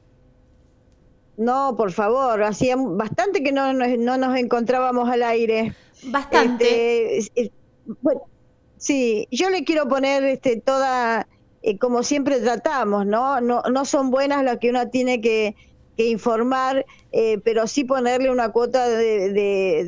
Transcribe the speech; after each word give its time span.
no, 1.36 1.74
por 1.76 1.90
favor, 1.90 2.44
hacía 2.44 2.76
bastante 2.78 3.42
que 3.42 3.50
no, 3.50 3.72
no, 3.72 4.16
nos 4.16 4.38
encontrábamos 4.38 5.10
al 5.10 5.24
aire. 5.24 5.74
Bastante. 6.04 7.18
Este, 7.18 7.50
bueno, 8.02 8.22
sí, 8.76 9.28
yo 9.30 9.50
le 9.50 9.64
quiero 9.64 9.88
poner 9.88 10.24
este, 10.24 10.60
toda, 10.60 11.28
eh, 11.62 11.78
como 11.78 12.02
siempre 12.02 12.40
tratamos, 12.40 13.06
¿no? 13.06 13.40
¿no? 13.40 13.62
No 13.62 13.84
son 13.84 14.10
buenas 14.10 14.44
las 14.44 14.58
que 14.58 14.70
uno 14.70 14.88
tiene 14.88 15.20
que, 15.20 15.54
informar, 15.98 16.84
eh, 17.10 17.38
pero 17.42 17.66
sí 17.66 17.84
ponerle 17.84 18.30
una 18.30 18.52
cuota 18.52 18.86
de, 18.86 19.32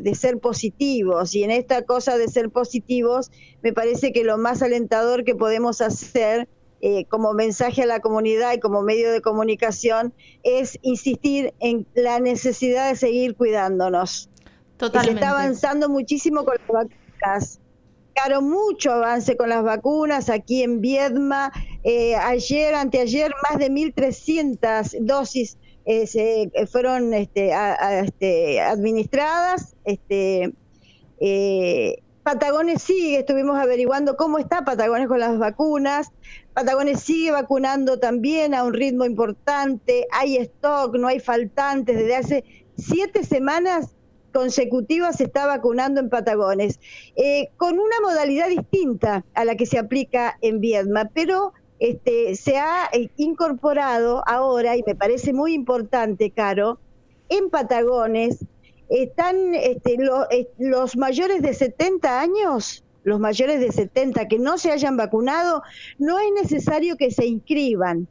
de, 0.03 0.15
ser 0.15 0.39
positivos. 0.39 1.35
Y 1.35 1.43
en 1.43 1.51
esta 1.51 1.83
cosa 1.83 2.17
de 2.17 2.29
ser 2.29 2.49
positivos, 2.49 3.31
me 3.63 3.75
parece 3.75 4.11
que 4.11 4.25
lo 4.25 4.39
más 4.39 4.63
alentador 4.63 5.23
que 5.25 5.35
podemos 5.35 5.83
hacer 5.83 6.49
eh, 6.81 7.05
como 7.07 7.35
mensaje 7.35 7.83
a 7.83 7.87
la 7.87 8.01
comunidad 8.01 8.55
y 8.55 8.61
como 8.61 8.83
medio 8.83 9.11
de 9.13 9.21
comunicación 9.21 10.15
es 10.45 10.79
insistir 10.81 11.53
en 11.59 11.87
la 11.95 12.21
necesidad 12.21 12.89
de 12.89 12.97
seguir 12.97 13.35
cuidándonos. 13.35 14.31
Totalmente. 14.77 15.21
Se 15.21 15.27
está 15.27 15.31
avanzando 15.39 15.89
muchísimo 15.89 16.45
con 16.45 16.55
las 16.55 16.67
vacunas 16.67 17.61
Claro, 18.21 18.43
mucho 18.43 18.91
avance 18.91 19.37
con 19.37 19.49
las 19.49 19.63
vacunas 19.63 20.29
aquí 20.29 20.65
en 20.65 20.81
Viedma. 20.81 21.53
Eh, 21.85 22.17
ayer, 22.17 22.75
anteayer, 22.75 23.33
más 23.49 23.61
de 23.61 23.71
1.300 23.71 24.99
dosis 25.03 25.57
eh, 25.85 26.05
se, 26.09 26.51
eh, 26.53 26.67
fueron 26.67 27.15
este, 27.15 27.53
este, 28.03 28.61
administradas. 28.61 29.77
Este, 29.85 30.53
Patagones 32.25 32.83
sigue, 32.83 33.21
estuvimos 33.21 33.57
averiguando 33.57 34.17
cómo 34.17 34.41
está 34.41 34.65
Patagones 34.65 35.07
con 35.07 35.21
las 35.21 35.39
vacunas. 35.39 36.11
Patagones 36.55 37.01
sigue 37.01 37.31
vacunando 37.31 38.01
también 38.01 38.53
a 38.53 38.65
un 38.65 38.75
ritmo 38.75 39.05
importante. 39.05 40.09
Hay 40.11 40.39
stock, 40.39 40.97
no 40.97 41.07
hay 41.07 41.21
faltantes. 41.21 41.97
Desde 41.97 42.17
hace 42.17 42.45
siete 42.77 43.23
semanas 43.23 43.95
consecutiva 44.33 45.13
se 45.13 45.25
está 45.25 45.47
vacunando 45.47 46.01
en 46.01 46.11
Patagones, 46.11 46.81
eh, 47.17 47.49
con 47.57 47.75
una 47.79 48.01
modalidad 48.03 48.49
distinta 48.49 49.25
a 49.35 49.45
la 49.45 49.57
que 49.57 49.67
se 49.67 49.79
aplica 49.79 50.39
en 50.41 50.61
Viedma, 50.61 51.11
pero 51.15 51.53
este, 51.79 52.35
se 52.35 52.57
ha 52.57 52.89
eh, 52.93 53.11
incorporado 53.17 54.23
ahora, 54.27 54.77
y 54.77 54.83
me 54.87 54.95
parece 54.95 55.33
muy 55.33 55.55
importante, 55.55 56.31
Caro, 56.31 56.79
en 57.29 57.51
Patagones 57.51 58.45
están 58.89 59.55
este, 59.55 59.99
los 60.59 60.97
mayores 60.97 61.43
de 61.43 61.53
70 61.55 62.21
años, 62.21 62.85
los 63.05 63.21
mayores 63.21 63.61
de 63.61 63.71
70 63.71 64.29
que 64.29 64.39
no 64.39 64.59
se 64.59 64.71
hayan 64.71 64.97
vacunado, 64.97 65.63
no 65.99 66.19
es 66.19 66.31
necesario 66.43 66.97
que 66.97 67.11
se 67.11 67.27
inscriban. 67.27 68.09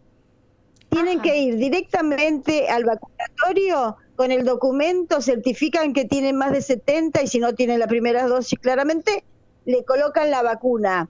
Tienen 0.89 1.19
que 1.21 1.37
ir 1.37 1.57
directamente 1.57 2.69
al 2.69 2.85
vacunatorio 2.85 3.97
con 4.17 4.31
el 4.31 4.43
documento 4.43 5.21
certifican 5.21 5.93
que 5.93 6.03
tienen 6.03 6.35
más 6.35 6.51
de 6.51 6.61
70 6.61 7.21
y 7.21 7.27
si 7.27 7.39
no 7.39 7.53
tienen 7.53 7.79
la 7.79 7.87
primera 7.87 8.27
dosis 8.27 8.57
claramente, 8.59 9.23
le 9.65 9.85
colocan 9.85 10.31
la 10.31 10.41
vacuna. 10.41 11.07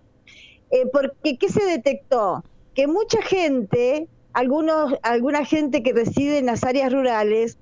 Eh, 0.69 0.85
porque, 0.91 1.37
¿qué 1.37 1.47
se 1.47 1.63
detectó? 1.63 2.43
Que 2.75 2.85
mucha 2.85 3.21
gente, 3.21 4.09
algunos, 4.33 4.93
alguna 5.03 5.45
gente 5.45 5.83
que 5.83 5.93
reside 5.93 6.37
en 6.37 6.47
las 6.47 6.65
áreas 6.65 6.91
rurales, 6.91 7.57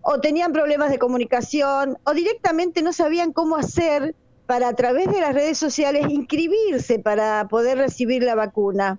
o 0.00 0.20
tenían 0.20 0.52
problemas 0.52 0.90
de 0.90 0.98
comunicación, 0.98 1.98
o 2.04 2.14
directamente 2.14 2.80
no 2.80 2.94
sabían 2.94 3.32
cómo 3.32 3.56
hacer 3.56 4.14
para 4.46 4.68
a 4.68 4.74
través 4.74 5.12
de 5.12 5.20
las 5.20 5.34
redes 5.34 5.58
sociales 5.58 6.06
inscribirse 6.08 6.98
para 6.98 7.48
poder 7.48 7.76
recibir 7.76 8.22
la 8.22 8.34
vacuna. 8.34 8.98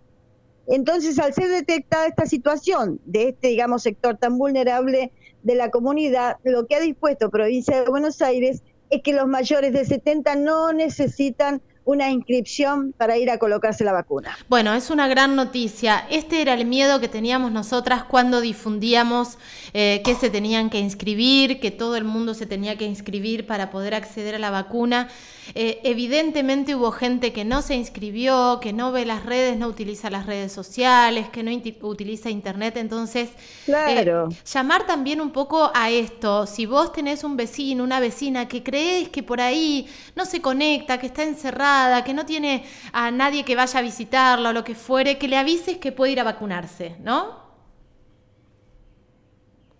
Entonces, 0.67 1.19
al 1.19 1.33
ser 1.33 1.49
detectada 1.49 2.07
esta 2.07 2.25
situación 2.25 2.99
de 3.05 3.29
este, 3.29 3.49
digamos, 3.49 3.83
sector 3.83 4.17
tan 4.17 4.37
vulnerable 4.37 5.11
de 5.43 5.55
la 5.55 5.69
comunidad, 5.69 6.37
lo 6.43 6.65
que 6.65 6.75
ha 6.75 6.79
dispuesto 6.79 7.29
Provincia 7.29 7.81
de 7.81 7.89
Buenos 7.89 8.21
Aires 8.21 8.63
es 8.89 9.01
que 9.01 9.13
los 9.13 9.27
mayores 9.27 9.73
de 9.73 9.85
70 9.85 10.35
no 10.35 10.73
necesitan 10.73 11.61
una 11.85 12.09
inscripción 12.09 12.93
para 12.97 13.17
ir 13.17 13.29
a 13.29 13.37
colocarse 13.37 13.83
la 13.83 13.93
vacuna. 13.93 14.35
Bueno, 14.49 14.73
es 14.73 14.89
una 14.89 15.07
gran 15.07 15.35
noticia. 15.35 16.05
Este 16.09 16.41
era 16.41 16.55
el 16.55 16.65
miedo 16.65 16.99
que 16.99 17.07
teníamos 17.07 17.51
nosotras 17.51 18.03
cuando 18.03 18.41
difundíamos 18.41 19.37
eh, 19.73 20.01
que 20.03 20.15
se 20.15 20.31
tenían 20.31 20.71
que 20.71 20.79
inscribir, 20.79 21.59
que 21.59 21.69
todo 21.69 21.95
el 21.95 22.03
mundo 22.03 22.33
se 22.33 22.47
tenía 22.47 22.75
que 22.75 22.85
inscribir 22.85 23.45
para 23.45 23.69
poder 23.69 23.93
acceder 23.93 24.33
a 24.33 24.39
la 24.39 24.49
vacuna. 24.49 25.09
Eh, 25.53 25.79
evidentemente 25.83 26.75
hubo 26.75 26.91
gente 26.91 27.31
que 27.31 27.45
no 27.45 27.61
se 27.61 27.75
inscribió, 27.75 28.59
que 28.61 28.73
no 28.73 28.91
ve 28.91 29.05
las 29.05 29.25
redes, 29.25 29.57
no 29.57 29.67
utiliza 29.67 30.09
las 30.09 30.25
redes 30.25 30.51
sociales, 30.51 31.29
que 31.29 31.43
no 31.43 31.51
utiliza 31.81 32.29
internet. 32.29 32.77
Entonces, 32.77 33.29
claro. 33.65 34.29
Eh, 34.31 34.35
llamar 34.51 34.87
también 34.87 35.21
un 35.21 35.31
poco 35.31 35.71
a 35.73 35.89
esto. 35.89 36.47
Si 36.47 36.65
vos 36.65 36.91
tenés 36.91 37.23
un 37.23 37.37
vecino, 37.37 37.83
una 37.83 37.99
vecina 37.99 38.47
que 38.47 38.63
crees 38.63 39.09
que 39.09 39.21
por 39.23 39.41
ahí 39.41 39.87
no 40.15 40.25
se 40.25 40.41
conecta, 40.41 40.97
que 40.97 41.07
está 41.07 41.23
encerrado, 41.23 42.03
que 42.03 42.13
no 42.13 42.25
tiene 42.25 42.65
a 42.91 43.11
nadie 43.11 43.43
que 43.43 43.55
vaya 43.55 43.79
a 43.79 43.83
visitarlo 43.83 44.49
o 44.49 44.53
lo 44.53 44.63
que 44.63 44.75
fuere, 44.75 45.17
que 45.17 45.27
le 45.27 45.37
avises 45.37 45.77
que 45.77 45.91
puede 45.91 46.13
ir 46.13 46.19
a 46.19 46.23
vacunarse, 46.23 46.95
¿no? 47.01 47.45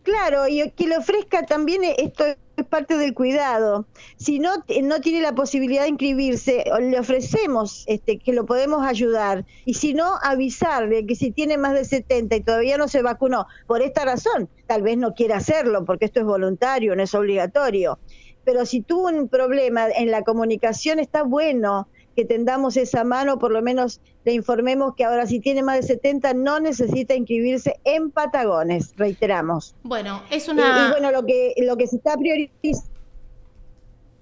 Claro, 0.03 0.47
y 0.47 0.69
que 0.71 0.85
le 0.85 0.97
ofrezca 0.97 1.45
también 1.47 1.81
esto 1.83 2.23
es 2.57 2.66
parte 2.66 2.97
del 2.97 3.13
cuidado. 3.13 3.85
Si 4.17 4.39
no 4.39 4.51
no 4.83 5.01
tiene 5.01 5.21
la 5.21 5.35
posibilidad 5.35 5.83
de 5.83 5.89
inscribirse, 5.89 6.66
le 6.79 6.99
ofrecemos 6.99 7.83
este 7.88 8.19
que 8.19 8.33
lo 8.33 8.45
podemos 8.45 8.85
ayudar 8.85 9.45
y 9.66 9.75
si 9.75 9.93
no 9.93 10.13
avisarle 10.23 11.05
que 11.05 11.16
si 11.16 11.31
tiene 11.31 11.57
más 11.57 11.73
de 11.73 11.85
70 11.85 12.35
y 12.35 12.41
todavía 12.41 12.77
no 12.77 12.88
se 12.88 13.01
vacunó 13.01 13.47
por 13.67 13.81
esta 13.81 14.05
razón, 14.05 14.49
tal 14.67 14.81
vez 14.81 14.97
no 14.97 15.13
quiera 15.13 15.38
hacerlo 15.38 15.85
porque 15.85 16.05
esto 16.05 16.19
es 16.19 16.25
voluntario, 16.25 16.95
no 16.95 17.03
es 17.03 17.13
obligatorio 17.13 17.99
pero 18.45 18.66
si 18.66 18.81
tuvo 18.81 19.07
un 19.07 19.27
problema 19.27 19.87
en 19.89 20.11
la 20.11 20.22
comunicación, 20.22 20.99
está 20.99 21.23
bueno 21.23 21.89
que 22.15 22.25
tendamos 22.25 22.77
esa 22.77 23.03
mano, 23.03 23.37
por 23.37 23.51
lo 23.51 23.61
menos 23.61 23.99
le 24.23 24.33
informemos 24.33 24.95
que 24.95 25.03
ahora 25.03 25.27
si 25.27 25.39
tiene 25.39 25.61
más 25.61 25.75
de 25.77 25.83
70 25.83 26.33
no 26.33 26.59
necesita 26.59 27.13
inscribirse 27.13 27.75
en 27.83 28.11
Patagones, 28.11 28.93
reiteramos. 28.95 29.75
Bueno, 29.83 30.23
es 30.31 30.47
una... 30.47 30.87
Y, 30.87 30.91
bueno, 30.91 31.11
lo 31.11 31.25
que, 31.25 31.53
lo 31.57 31.75
que 31.77 31.87
se 31.87 31.97
está 31.97 32.15
priorizando... 32.17 32.95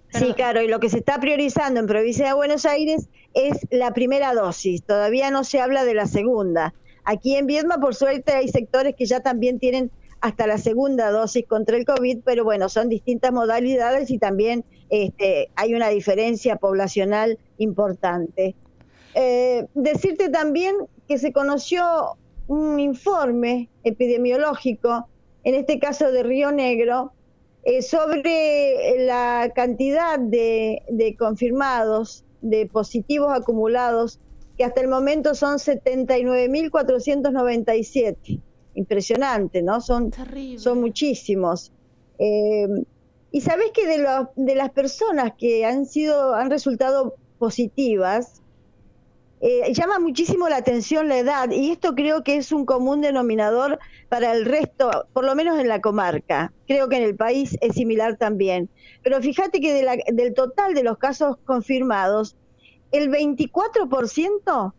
Sí, 0.09 0.33
claro, 0.33 0.61
y 0.61 0.67
lo 0.67 0.79
que 0.79 0.89
se 0.89 0.99
está 0.99 1.19
priorizando 1.19 1.79
en 1.79 1.87
provincia 1.87 2.27
de 2.27 2.33
Buenos 2.33 2.65
Aires 2.65 3.07
es 3.33 3.57
la 3.71 3.93
primera 3.93 4.33
dosis, 4.33 4.83
todavía 4.83 5.31
no 5.31 5.43
se 5.43 5.59
habla 5.59 5.85
de 5.85 5.95
la 5.95 6.05
segunda. 6.05 6.73
Aquí 7.03 7.35
en 7.35 7.47
Viedma, 7.47 7.79
por 7.79 7.95
suerte, 7.95 8.31
hay 8.33 8.47
sectores 8.47 8.95
que 8.95 9.05
ya 9.05 9.21
también 9.21 9.59
tienen 9.59 9.91
hasta 10.21 10.47
la 10.47 10.57
segunda 10.57 11.11
dosis 11.11 11.45
contra 11.45 11.75
el 11.75 11.85
COVID, 11.85 12.19
pero 12.23 12.43
bueno, 12.43 12.69
son 12.69 12.89
distintas 12.89 13.33
modalidades 13.33 14.09
y 14.09 14.19
también 14.19 14.63
este, 14.89 15.49
hay 15.55 15.73
una 15.73 15.89
diferencia 15.89 16.57
poblacional 16.57 17.39
importante. 17.57 18.55
Eh, 19.15 19.65
decirte 19.73 20.29
también 20.29 20.75
que 21.07 21.17
se 21.17 21.31
conoció 21.31 22.17
un 22.47 22.79
informe 22.79 23.69
epidemiológico, 23.83 25.07
en 25.43 25.55
este 25.55 25.79
caso 25.79 26.11
de 26.11 26.21
Río 26.23 26.51
Negro, 26.51 27.13
eh, 27.63 27.81
sobre 27.81 29.05
la 29.05 29.51
cantidad 29.55 30.19
de, 30.19 30.83
de 30.89 31.15
confirmados, 31.15 32.25
de 32.41 32.65
positivos 32.65 33.31
acumulados, 33.33 34.19
que 34.57 34.65
hasta 34.65 34.81
el 34.81 34.87
momento 34.87 35.35
son 35.35 35.57
79.497 35.57 38.41
impresionante, 38.75 39.61
¿no? 39.61 39.81
Son, 39.81 40.11
son 40.57 40.81
muchísimos. 40.81 41.71
Eh, 42.19 42.67
y 43.33 43.41
sabes 43.41 43.71
que 43.71 43.87
de, 43.87 44.55
las 44.55 44.69
personas 44.69 45.33
que 45.35 45.65
han 45.65 45.87
sido, 45.87 46.35
han 46.35 46.51
resultado 46.51 47.15
positivas, 47.39 48.43
eh, 49.41 49.73
llama 49.73 49.97
muchísimo 49.97 50.47
la 50.49 50.57
atención 50.57 51.09
la 51.09 51.17
edad 51.17 51.49
y 51.49 51.71
esto 51.71 51.95
creo 51.95 52.23
que 52.23 52.37
es 52.37 52.51
un 52.51 52.63
común 52.67 53.01
denominador 53.01 53.79
para 54.07 54.33
el 54.33 54.45
resto, 54.45 55.07
por 55.13 55.25
lo 55.25 55.33
menos 55.33 55.59
en 55.59 55.67
la 55.67 55.81
comarca. 55.81 56.53
Creo 56.67 56.89
que 56.89 56.97
en 56.97 57.03
el 57.03 57.15
país 57.15 57.57
es 57.59 57.73
similar 57.73 58.17
también. 58.17 58.69
Pero 59.01 59.19
fíjate 59.19 59.59
que 59.59 59.83
del 60.13 60.33
total 60.35 60.75
de 60.75 60.83
los 60.83 60.99
casos 60.99 61.37
confirmados, 61.43 62.37
el 62.91 63.09
24% 63.09 64.73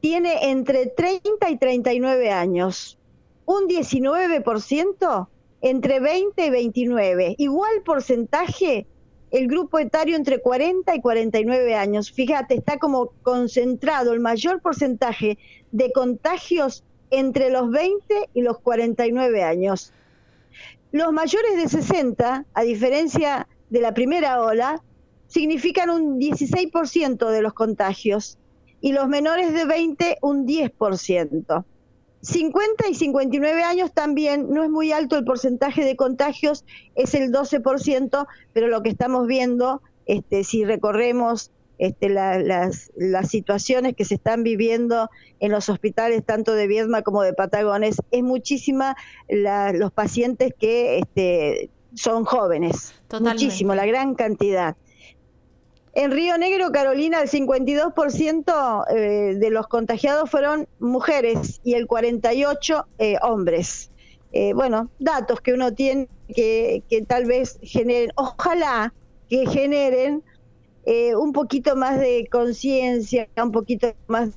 tiene 0.00 0.50
entre 0.50 0.86
30 0.86 1.50
y 1.50 1.58
39 1.58 2.30
años 2.30 3.00
un 3.46 3.66
19% 3.66 5.28
entre 5.60 6.00
20 6.00 6.46
y 6.46 6.50
29. 6.50 7.34
Igual 7.38 7.82
porcentaje 7.84 8.86
el 9.30 9.48
grupo 9.48 9.78
etario 9.78 10.16
entre 10.16 10.40
40 10.40 10.94
y 10.94 11.00
49 11.00 11.74
años. 11.74 12.10
Fíjate, 12.10 12.54
está 12.54 12.78
como 12.78 13.12
concentrado 13.22 14.12
el 14.12 14.20
mayor 14.20 14.60
porcentaje 14.60 15.38
de 15.72 15.92
contagios 15.92 16.84
entre 17.10 17.50
los 17.50 17.70
20 17.70 18.30
y 18.34 18.42
los 18.42 18.58
49 18.58 19.42
años. 19.42 19.92
Los 20.92 21.12
mayores 21.12 21.56
de 21.56 21.68
60, 21.68 22.46
a 22.54 22.62
diferencia 22.62 23.48
de 23.70 23.80
la 23.80 23.92
primera 23.94 24.40
ola, 24.42 24.82
significan 25.26 25.90
un 25.90 26.20
16% 26.20 27.30
de 27.30 27.42
los 27.42 27.52
contagios 27.52 28.38
y 28.80 28.92
los 28.92 29.08
menores 29.08 29.52
de 29.52 29.64
20 29.64 30.18
un 30.22 30.46
10%. 30.46 31.64
50 32.26 32.88
y 32.88 32.94
59 32.94 33.62
años 33.62 33.92
también 33.92 34.48
no 34.50 34.64
es 34.64 34.70
muy 34.70 34.90
alto 34.90 35.16
el 35.16 35.24
porcentaje 35.24 35.84
de 35.84 35.94
contagios, 35.96 36.64
es 36.96 37.14
el 37.14 37.30
12%, 37.32 38.26
pero 38.52 38.66
lo 38.66 38.82
que 38.82 38.88
estamos 38.88 39.26
viendo, 39.26 39.80
este, 40.06 40.42
si 40.42 40.64
recorremos 40.64 41.52
este, 41.78 42.08
las, 42.08 42.90
situaciones 43.28 43.94
que 43.94 44.04
se 44.04 44.14
están 44.14 44.42
viviendo 44.42 45.08
en 45.38 45.52
los 45.52 45.68
hospitales 45.68 46.24
tanto 46.24 46.54
de 46.54 46.66
Viedma 46.66 47.02
como 47.02 47.22
de 47.22 47.32
Patagones, 47.32 47.96
es 48.10 48.22
muchísima 48.22 48.96
los 49.28 49.92
pacientes 49.92 50.52
que 50.58 50.98
este, 50.98 51.70
son 51.94 52.24
jóvenes, 52.24 52.94
muchísimo, 53.20 53.74
la 53.74 53.86
gran 53.86 54.14
cantidad. 54.14 54.76
En 55.96 56.10
Río 56.10 56.36
Negro, 56.36 56.72
Carolina, 56.72 57.22
el 57.22 57.30
52% 57.30 58.84
eh, 58.90 59.34
de 59.34 59.50
los 59.50 59.66
contagiados 59.66 60.28
fueron 60.30 60.68
mujeres 60.78 61.62
y 61.64 61.72
el 61.72 61.88
48% 61.88 62.84
eh, 62.98 63.16
hombres. 63.22 63.90
Eh, 64.30 64.52
bueno, 64.52 64.90
datos 64.98 65.40
que 65.40 65.54
uno 65.54 65.72
tiene 65.72 66.06
que, 66.28 66.82
que 66.90 67.00
tal 67.00 67.24
vez 67.24 67.58
generen, 67.62 68.10
ojalá 68.16 68.92
que 69.30 69.46
generen 69.46 70.22
un 71.16 71.32
poquito 71.32 71.74
más 71.74 71.98
de 71.98 72.28
conciencia, 72.30 73.26
un 73.42 73.50
poquito 73.50 73.94
más 74.06 74.28
de 74.28 74.36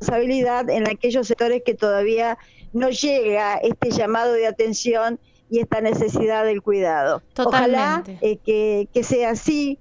responsabilidad 0.00 0.70
en 0.70 0.88
aquellos 0.88 1.28
sectores 1.28 1.62
que 1.62 1.74
todavía 1.74 2.38
no 2.72 2.88
llega 2.88 3.56
este 3.56 3.90
llamado 3.90 4.32
de 4.32 4.46
atención 4.46 5.20
y 5.50 5.60
esta 5.60 5.82
necesidad 5.82 6.44
del 6.44 6.62
cuidado. 6.62 7.22
Ojalá 7.36 8.02
que, 8.20 8.88
que 8.92 9.04
sea 9.04 9.30
así, 9.30 9.78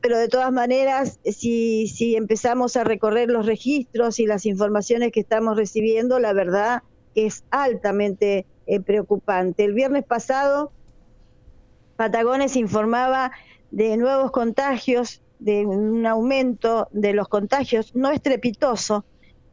pero 0.00 0.18
de 0.18 0.28
todas 0.28 0.52
maneras, 0.52 1.18
si, 1.24 1.88
si 1.88 2.16
empezamos 2.16 2.76
a 2.76 2.84
recorrer 2.84 3.28
los 3.30 3.46
registros 3.46 4.20
y 4.20 4.26
las 4.26 4.46
informaciones 4.46 5.12
que 5.12 5.20
estamos 5.20 5.56
recibiendo, 5.56 6.18
la 6.18 6.32
verdad 6.32 6.82
es 7.14 7.44
altamente 7.50 8.46
eh, 8.66 8.80
preocupante. 8.80 9.64
El 9.64 9.74
viernes 9.74 10.04
pasado, 10.04 10.72
Patagones 11.96 12.54
informaba 12.54 13.32
de 13.70 13.96
nuevos 13.96 14.30
contagios, 14.30 15.20
de 15.40 15.66
un 15.66 16.06
aumento 16.06 16.88
de 16.92 17.12
los 17.12 17.28
contagios, 17.28 17.94
no 17.94 18.10
estrepitoso, 18.10 19.04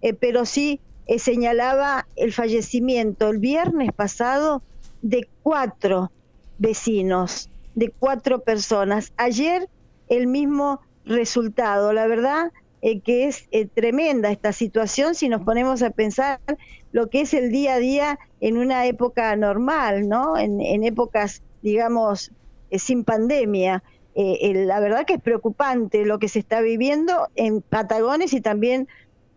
eh, 0.01 0.13
pero 0.13 0.45
sí 0.45 0.79
eh, 1.07 1.19
señalaba 1.19 2.07
el 2.15 2.33
fallecimiento 2.33 3.29
el 3.29 3.39
viernes 3.39 3.91
pasado 3.93 4.61
de 5.01 5.27
cuatro 5.43 6.11
vecinos, 6.57 7.49
de 7.73 7.89
cuatro 7.89 8.39
personas. 8.39 9.11
Ayer 9.17 9.67
el 10.09 10.27
mismo 10.27 10.81
resultado. 11.05 11.93
La 11.93 12.07
verdad 12.07 12.51
eh, 12.81 12.99
que 12.99 13.25
es 13.25 13.47
eh, 13.51 13.65
tremenda 13.65 14.31
esta 14.31 14.53
situación 14.53 15.15
si 15.15 15.29
nos 15.29 15.41
ponemos 15.41 15.81
a 15.81 15.89
pensar 15.89 16.39
lo 16.91 17.09
que 17.09 17.21
es 17.21 17.33
el 17.33 17.51
día 17.51 17.75
a 17.75 17.79
día 17.79 18.19
en 18.41 18.57
una 18.57 18.85
época 18.85 19.35
normal, 19.35 20.07
¿no? 20.07 20.37
En, 20.37 20.83
épocas, 20.83 21.41
digamos, 21.61 22.31
eh, 22.69 22.79
sin 22.79 23.03
pandemia. 23.03 23.83
la 24.15 24.79
verdad 24.79 25.05
que 25.05 25.15
es 25.15 25.21
preocupante 25.21 26.05
lo 26.05 26.19
que 26.19 26.29
se 26.29 26.39
está 26.39 26.61
viviendo 26.61 27.27
en 27.35 27.61
Patagones 27.61 28.33
y 28.33 28.41
también 28.41 28.87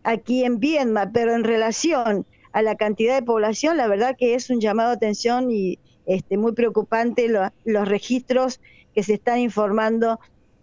aquí 0.05 0.45
en 0.45 0.61
Viedma, 0.61 1.11
pero 1.13 1.35
en 1.35 1.43
relación 1.43 2.27
a 2.53 2.63
la 2.63 2.77
cantidad 2.77 3.15
de 3.15 3.23
población, 3.23 3.77
la 3.77 3.89
verdad 3.89 4.17
que 4.17 4.35
es 4.35 4.51
un 4.51 4.61
llamado 4.61 4.91
a 4.91 4.95
atención 4.95 5.51
y 5.51 5.79
este, 6.07 6.37
muy 6.37 6.53
preocupante 6.53 7.29
los 7.65 7.89
registros 7.89 8.61
que 8.95 9.03
se 9.03 9.15
están 9.15 9.39
informando 9.39 10.19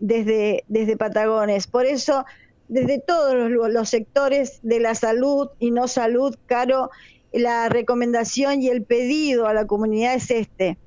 desde, 0.06 0.63
desde 0.68 0.98
Patagones. 0.98 1.68
Por 1.68 1.86
eso, 1.86 2.25
desde 2.68 3.00
todos 3.00 3.50
los, 3.50 3.90
sectores 3.90 4.60
de 4.62 4.80
la 4.80 4.94
salud 4.96 5.50
y 5.60 5.72
no 5.72 5.88
salud, 5.88 6.36
Caro, 6.46 6.92
la 7.34 7.69
recomendación 7.69 8.62
y 8.62 8.69
el 8.69 8.84
pedido 8.84 9.48
a 9.48 9.54
la 9.54 9.66
comunidad 9.66 10.13
es 10.13 10.30
este, 10.31 10.78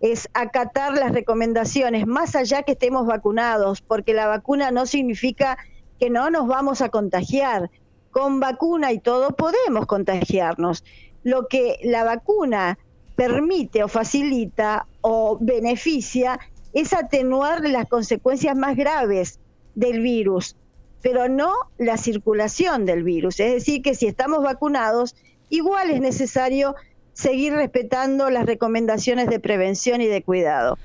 es 0.00 0.28
acatar 0.32 0.94
las 0.94 1.12
recomendaciones, 1.12 2.06
más 2.06 2.34
allá 2.34 2.62
que 2.62 2.72
estemos 2.72 3.06
vacunados, 3.06 3.82
porque 3.82 4.14
la 4.14 4.26
vacuna 4.26 4.70
no 4.70 4.86
significa 4.86 5.58
que 6.00 6.10
no 6.10 6.30
nos 6.30 6.48
vamos 6.48 6.80
a 6.80 6.88
contagiar. 6.88 7.70
Con 8.10 8.40
vacuna 8.40 8.92
y 8.92 8.98
todo 8.98 9.30
podemos 9.36 9.86
contagiarnos. 9.86 10.84
Lo 11.22 11.46
que 11.46 11.78
la 11.82 12.04
vacuna 12.04 12.78
permite 13.16 13.84
o 13.84 13.88
facilita 13.88 14.86
o 15.00 15.38
beneficia 15.40 16.38
es 16.72 16.92
atenuar 16.92 17.60
las 17.68 17.88
consecuencias 17.88 18.56
más 18.56 18.76
graves 18.76 19.38
del 19.74 20.00
virus, 20.00 20.56
pero 21.02 21.28
no 21.28 21.52
la 21.78 21.96
circulación 21.96 22.84
del 22.86 23.02
virus. 23.02 23.40
Es 23.40 23.52
decir, 23.52 23.82
que 23.82 23.94
si 23.94 24.06
estamos 24.06 24.42
vacunados, 24.42 25.16
igual 25.48 25.90
es 25.90 26.00
necesario 26.00 26.74
seguir 27.12 27.52
respetando 27.52 28.30
las 28.30 28.46
recomendaciones 28.46 29.28
de 29.28 29.40
prevención 29.40 30.00
y 30.00 30.06
de 30.06 30.22
cuidado. 30.22 30.78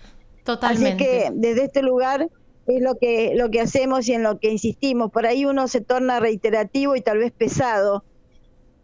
Totalmente. 0.44 0.90
Así 0.90 0.98
que 0.98 1.30
desde 1.34 1.66
este 1.66 1.82
lugar 1.82 2.30
es 2.68 2.82
lo 2.82 2.96
que, 2.96 3.34
lo 3.36 3.50
que 3.50 3.62
hacemos 3.62 4.08
y 4.08 4.14
en 4.14 4.24
lo 4.24 4.40
que 4.40 4.52
insistimos. 4.52 5.12
Por 5.12 5.26
ahí 5.26 5.46
uno 5.46 5.68
se 5.68 5.82
torna 5.82 6.20
reiterativo 6.20 6.96
y 6.96 7.02
tal 7.02 7.20
vez 7.20 7.32
pesado, 7.32 8.04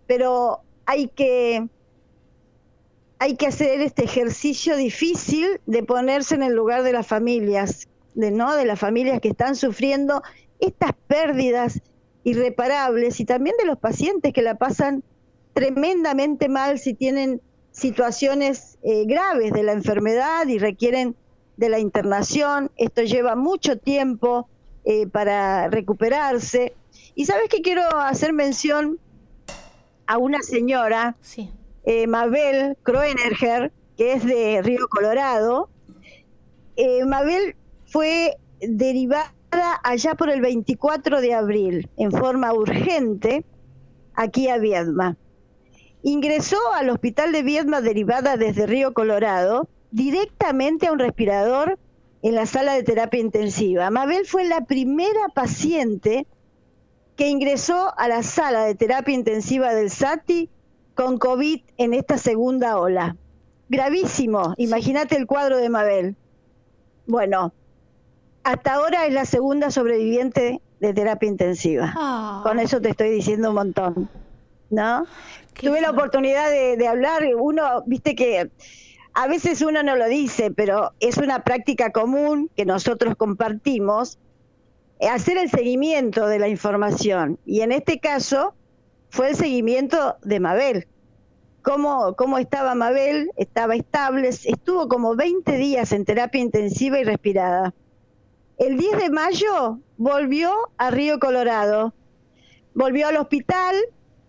pero 0.07 0.61
hay 0.85 1.07
que 1.07 1.67
hay 3.23 3.37
que 3.37 3.47
hacer 3.47 3.79
este 3.79 4.03
ejercicio 4.03 4.75
difícil 4.75 5.61
de 5.65 5.81
ponerse 5.81 6.35
en 6.35 6.43
el 6.43 6.51
lugar 6.51 6.83
de 6.83 6.91
las 6.91 7.07
familias, 7.07 7.87
de 8.15 8.31
no 8.31 8.53
de 8.53 8.65
las 8.65 8.77
familias 8.77 9.21
que 9.21 9.29
están 9.29 9.55
sufriendo 9.55 10.21
estas 10.59 10.91
pérdidas 11.07 11.79
irreparables 12.25 13.21
y 13.21 13.25
también 13.25 13.55
de 13.57 13.63
los 13.65 13.77
pacientes 13.77 14.33
que 14.33 14.41
la 14.41 14.55
pasan 14.55 15.05
tremendamente 15.53 16.49
mal 16.49 16.79
si 16.79 16.95
tienen 16.95 17.39
situaciones 17.71 18.77
eh, 18.83 19.05
graves 19.05 19.53
de 19.53 19.63
la 19.63 19.71
enfermedad 19.71 20.45
y 20.47 20.59
requieren 20.59 21.15
de 21.55 21.69
la 21.69 21.79
internación. 21.79 22.71
Esto 22.75 23.03
lleva 23.03 23.37
mucho 23.37 23.77
tiempo 23.77 24.49
eh, 24.83 25.07
para 25.07 25.69
recuperarse. 25.69 26.73
Y 27.15 27.23
sabes 27.23 27.47
que 27.47 27.61
quiero 27.61 27.83
hacer 27.99 28.33
mención 28.33 28.99
a 30.07 30.17
una 30.17 30.41
señora 30.41 31.15
sí 31.21 31.49
eh, 31.83 32.07
Mabel 32.07 32.77
Kroenerger, 32.83 33.71
que 33.97 34.13
es 34.13 34.25
de 34.25 34.61
Río 34.61 34.87
Colorado. 34.89 35.69
Eh, 36.75 37.05
Mabel 37.05 37.55
fue 37.85 38.37
derivada 38.59 39.33
allá 39.83 40.15
por 40.15 40.29
el 40.29 40.41
24 40.41 41.21
de 41.21 41.33
abril 41.33 41.89
en 41.97 42.11
forma 42.11 42.53
urgente 42.53 43.45
aquí 44.15 44.47
a 44.47 44.57
Viedma. 44.57 45.17
Ingresó 46.01 46.57
al 46.75 46.89
hospital 46.89 47.31
de 47.31 47.43
Viedma 47.43 47.81
derivada 47.81 48.35
desde 48.37 48.65
Río 48.65 48.93
Colorado 48.93 49.69
directamente 49.91 50.87
a 50.87 50.91
un 50.91 50.99
respirador 50.99 51.77
en 52.23 52.35
la 52.35 52.45
sala 52.45 52.73
de 52.73 52.83
terapia 52.83 53.19
intensiva. 53.19 53.89
Mabel 53.89 54.25
fue 54.25 54.45
la 54.45 54.65
primera 54.65 55.29
paciente 55.35 56.25
que 57.15 57.29
ingresó 57.29 57.93
a 57.97 58.07
la 58.07 58.23
sala 58.23 58.65
de 58.65 58.75
terapia 58.75 59.13
intensiva 59.13 59.73
del 59.73 59.91
SATI 59.91 60.49
con 60.95 61.17
COVID 61.17 61.61
en 61.77 61.93
esta 61.93 62.17
segunda 62.17 62.77
ola. 62.77 63.15
Gravísimo, 63.69 64.53
imagínate 64.57 65.15
el 65.15 65.25
cuadro 65.25 65.57
de 65.57 65.69
Mabel. 65.69 66.15
Bueno, 67.07 67.53
hasta 68.43 68.73
ahora 68.73 69.05
es 69.05 69.13
la 69.13 69.25
segunda 69.25 69.71
sobreviviente 69.71 70.61
de 70.79 70.93
terapia 70.93 71.29
intensiva. 71.29 71.93
Ah. 71.95 72.41
Con 72.43 72.59
eso 72.59 72.81
te 72.81 72.89
estoy 72.89 73.09
diciendo 73.09 73.49
un 73.49 73.55
montón, 73.55 74.09
¿no? 74.69 75.05
Tuve 75.53 75.81
la 75.81 75.91
oportunidad 75.91 76.49
de, 76.49 76.77
de 76.77 76.87
hablar, 76.87 77.23
uno, 77.35 77.83
viste 77.85 78.15
que 78.15 78.49
a 79.13 79.27
veces 79.27 79.61
uno 79.61 79.83
no 79.83 79.95
lo 79.95 80.07
dice, 80.07 80.51
pero 80.51 80.93
es 80.99 81.17
una 81.17 81.43
práctica 81.43 81.91
común 81.91 82.49
que 82.55 82.65
nosotros 82.65 83.15
compartimos, 83.15 84.17
eh, 84.99 85.07
hacer 85.07 85.37
el 85.37 85.49
seguimiento 85.49 86.27
de 86.27 86.39
la 86.39 86.47
información. 86.47 87.39
Y 87.45 87.61
en 87.61 87.71
este 87.71 87.99
caso, 87.99 88.55
fue 89.13 89.29
el 89.29 89.35
seguimiento 89.35 90.17
de 90.23 90.39
Mabel. 90.39 90.87
Cómo, 91.61 92.15
cómo 92.15 92.39
estaba 92.39 92.73
Mabel, 92.73 93.29
estaba 93.37 93.75
estable, 93.75 94.27
estuvo 94.29 94.87
como 94.87 95.15
20 95.15 95.55
días 95.57 95.91
en 95.91 96.03
terapia 96.03 96.41
intensiva 96.41 96.97
y 96.97 97.03
respirada. 97.03 97.75
El 98.57 98.75
10 98.75 98.97
de 98.97 99.09
mayo 99.11 99.79
volvió 99.97 100.51
a 100.77 100.89
Río 100.89 101.19
Colorado, 101.19 101.93
volvió 102.73 103.07
al 103.07 103.17
hospital 103.17 103.75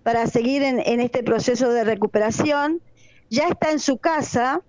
para 0.02 0.26
seguir 0.26 0.62
en, 0.62 0.78
en 0.80 1.00
este 1.00 1.22
proceso 1.22 1.70
de 1.70 1.84
recuperación, 1.84 2.82
ya 3.30 3.48
está 3.48 3.70
en 3.70 3.80
su 3.80 3.96
casa. 3.96 4.60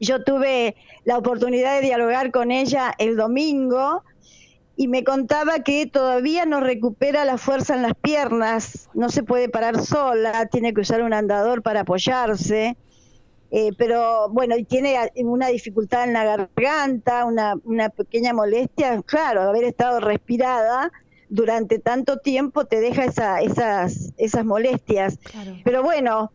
Yo 0.00 0.24
tuve 0.24 0.74
la 1.04 1.16
oportunidad 1.16 1.76
de 1.76 1.86
dialogar 1.86 2.32
con 2.32 2.50
ella 2.50 2.92
el 2.98 3.16
domingo 3.16 4.02
y 4.80 4.88
me 4.88 5.04
contaba 5.04 5.58
que 5.58 5.84
todavía 5.84 6.46
no 6.46 6.60
recupera 6.60 7.26
la 7.26 7.36
fuerza 7.36 7.74
en 7.74 7.82
las 7.82 7.92
piernas, 7.92 8.88
no 8.94 9.10
se 9.10 9.22
puede 9.22 9.50
parar 9.50 9.84
sola, 9.84 10.46
tiene 10.46 10.72
que 10.72 10.80
usar 10.80 11.02
un 11.02 11.12
andador 11.12 11.60
para 11.60 11.80
apoyarse, 11.80 12.78
eh, 13.50 13.72
pero 13.76 14.30
bueno, 14.30 14.56
y 14.56 14.64
tiene 14.64 14.96
una 15.16 15.48
dificultad 15.48 16.04
en 16.04 16.14
la 16.14 16.24
garganta, 16.24 17.26
una, 17.26 17.56
una 17.64 17.90
pequeña 17.90 18.32
molestia, 18.32 19.02
claro, 19.02 19.42
haber 19.42 19.64
estado 19.64 20.00
respirada 20.00 20.90
durante 21.28 21.78
tanto 21.78 22.16
tiempo 22.16 22.64
te 22.64 22.80
deja 22.80 23.04
esa, 23.04 23.42
esas, 23.42 24.14
esas 24.16 24.46
molestias. 24.46 25.18
Pero 25.62 25.82
bueno, 25.82 26.32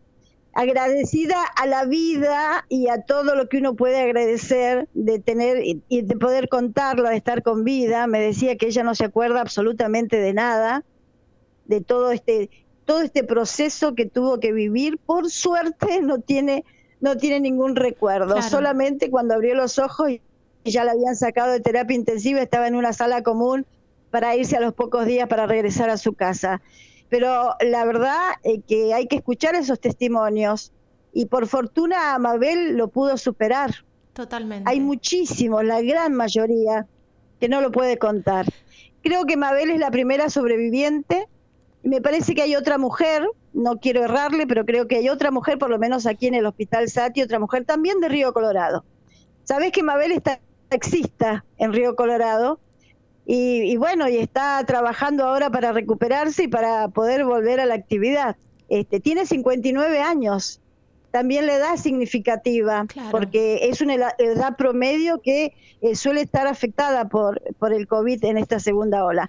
agradecida 0.56 1.42
a 1.44 1.66
la 1.66 1.84
vida 1.84 2.64
y 2.70 2.88
a 2.88 3.02
todo 3.02 3.34
lo 3.34 3.46
que 3.46 3.58
uno 3.58 3.76
puede 3.76 4.00
agradecer 4.00 4.88
de 4.94 5.18
tener 5.18 5.62
y 5.62 6.02
de 6.02 6.16
poder 6.16 6.48
contarlo, 6.48 7.10
de 7.10 7.16
estar 7.16 7.42
con 7.42 7.62
vida. 7.62 8.06
Me 8.06 8.20
decía 8.20 8.56
que 8.56 8.68
ella 8.68 8.82
no 8.82 8.94
se 8.94 9.04
acuerda 9.04 9.42
absolutamente 9.42 10.18
de 10.18 10.32
nada, 10.32 10.82
de 11.66 11.82
todo 11.82 12.10
este 12.10 12.48
todo 12.86 13.02
este 13.02 13.22
proceso 13.22 13.94
que 13.94 14.06
tuvo 14.06 14.40
que 14.40 14.52
vivir. 14.52 14.96
Por 14.96 15.30
suerte 15.30 16.00
no 16.00 16.20
tiene 16.20 16.64
no 17.02 17.18
tiene 17.18 17.40
ningún 17.40 17.76
recuerdo. 17.76 18.40
Solamente 18.40 19.10
cuando 19.10 19.34
abrió 19.34 19.54
los 19.54 19.78
ojos 19.78 20.10
y 20.10 20.20
ya 20.64 20.84
la 20.84 20.92
habían 20.92 21.16
sacado 21.16 21.52
de 21.52 21.60
terapia 21.60 21.94
intensiva, 21.94 22.40
estaba 22.40 22.66
en 22.66 22.76
una 22.76 22.94
sala 22.94 23.22
común 23.22 23.66
para 24.10 24.34
irse 24.34 24.56
a 24.56 24.60
los 24.60 24.72
pocos 24.72 25.04
días 25.04 25.28
para 25.28 25.46
regresar 25.46 25.90
a 25.90 25.98
su 25.98 26.14
casa 26.14 26.62
pero 27.08 27.54
la 27.60 27.84
verdad 27.84 28.32
es 28.42 28.60
que 28.66 28.94
hay 28.94 29.06
que 29.06 29.16
escuchar 29.16 29.54
esos 29.54 29.80
testimonios 29.80 30.72
y 31.12 31.26
por 31.26 31.46
fortuna 31.46 32.18
Mabel 32.18 32.76
lo 32.76 32.88
pudo 32.88 33.16
superar. 33.16 33.74
Totalmente. 34.12 34.70
Hay 34.70 34.80
muchísimos, 34.80 35.64
la 35.64 35.80
gran 35.82 36.14
mayoría, 36.14 36.86
que 37.40 37.48
no 37.48 37.60
lo 37.60 37.70
puede 37.70 37.98
contar. 37.98 38.46
Creo 39.02 39.24
que 39.24 39.36
Mabel 39.36 39.70
es 39.70 39.78
la 39.78 39.90
primera 39.90 40.30
sobreviviente. 40.30 41.28
Me 41.82 42.00
parece 42.00 42.34
que 42.34 42.42
hay 42.42 42.56
otra 42.56 42.78
mujer, 42.78 43.26
no 43.52 43.78
quiero 43.78 44.02
errarle, 44.02 44.46
pero 44.46 44.64
creo 44.64 44.88
que 44.88 44.96
hay 44.96 45.08
otra 45.08 45.30
mujer, 45.30 45.58
por 45.58 45.70
lo 45.70 45.78
menos 45.78 46.06
aquí 46.06 46.26
en 46.26 46.34
el 46.34 46.46
Hospital 46.46 46.88
Sati, 46.88 47.22
otra 47.22 47.38
mujer 47.38 47.64
también 47.64 48.00
de 48.00 48.08
Río 48.08 48.32
Colorado. 48.32 48.84
Sabes 49.44 49.70
que 49.70 49.82
Mabel 49.82 50.12
está 50.12 50.40
taxista 50.68 51.44
en 51.58 51.72
Río 51.72 51.94
Colorado 51.94 52.58
y, 53.28 53.76
bueno, 53.76 54.08
y 54.08 54.18
está 54.18 54.62
trabajando 54.64 55.24
ahora 55.24 55.50
para 55.50 55.72
recuperarse 55.72 56.44
y 56.44 56.48
para 56.48 56.88
poder 56.88 57.24
volver 57.24 57.58
a 57.58 57.66
la 57.66 57.74
actividad. 57.74 58.36
Este, 58.68 59.00
tiene 59.00 59.26
59 59.26 60.00
años, 60.00 60.60
también 61.10 61.46
la 61.46 61.56
edad 61.56 61.76
significativa, 61.76 62.86
porque 63.10 63.68
es 63.68 63.80
una 63.80 63.94
edad 63.94 64.56
promedio 64.56 65.20
que 65.22 65.54
eh, 65.80 65.96
suele 65.96 66.20
estar 66.20 66.46
afectada 66.46 67.08
por, 67.08 67.42
por 67.58 67.72
el 67.72 67.88
COVID 67.88 68.24
en 68.24 68.38
esta 68.38 68.60
segunda 68.60 69.04
ola. 69.04 69.28